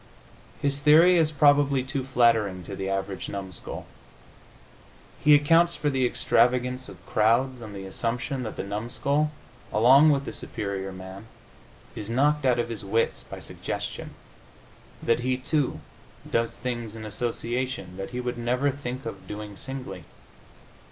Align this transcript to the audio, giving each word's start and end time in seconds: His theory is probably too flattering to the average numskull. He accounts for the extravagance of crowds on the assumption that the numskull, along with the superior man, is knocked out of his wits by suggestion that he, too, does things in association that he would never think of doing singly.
His 0.59 0.81
theory 0.81 1.15
is 1.17 1.31
probably 1.31 1.83
too 1.83 2.03
flattering 2.03 2.63
to 2.63 2.75
the 2.75 2.89
average 2.89 3.29
numskull. 3.29 3.85
He 5.23 5.35
accounts 5.35 5.75
for 5.75 5.91
the 5.91 6.07
extravagance 6.07 6.89
of 6.89 7.05
crowds 7.05 7.61
on 7.61 7.73
the 7.73 7.85
assumption 7.85 8.41
that 8.41 8.55
the 8.55 8.63
numskull, 8.63 9.29
along 9.71 10.09
with 10.09 10.25
the 10.25 10.33
superior 10.33 10.91
man, 10.91 11.27
is 11.95 12.09
knocked 12.09 12.45
out 12.47 12.57
of 12.57 12.69
his 12.69 12.83
wits 12.83 13.21
by 13.21 13.39
suggestion 13.39 14.15
that 15.03 15.19
he, 15.19 15.37
too, 15.37 15.81
does 16.27 16.57
things 16.57 16.95
in 16.95 17.05
association 17.05 17.95
that 17.97 18.09
he 18.09 18.19
would 18.19 18.39
never 18.39 18.71
think 18.71 19.05
of 19.05 19.27
doing 19.27 19.55
singly. 19.55 20.05